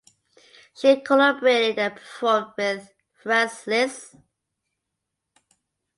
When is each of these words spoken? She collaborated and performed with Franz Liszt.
She 0.73 0.99
collaborated 1.01 1.77
and 1.77 1.93
performed 1.95 2.53
with 2.57 2.91
Franz 3.21 3.67
Liszt. 3.67 4.15